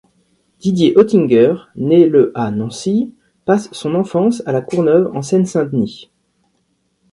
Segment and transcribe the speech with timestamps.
[0.57, 3.13] Didier Ottinger, né le à Nancy,
[3.45, 6.09] passe son enfance à La Courneuve en Seine-Saint-Denis.